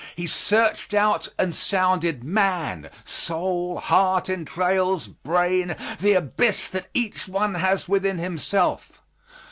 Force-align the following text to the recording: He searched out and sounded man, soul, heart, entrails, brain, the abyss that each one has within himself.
He 0.15 0.25
searched 0.25 0.95
out 0.95 1.27
and 1.37 1.53
sounded 1.53 2.23
man, 2.23 2.89
soul, 3.05 3.77
heart, 3.77 4.31
entrails, 4.31 5.07
brain, 5.07 5.75
the 5.99 6.13
abyss 6.13 6.69
that 6.69 6.87
each 6.95 7.27
one 7.27 7.53
has 7.53 7.87
within 7.87 8.17
himself. 8.17 8.99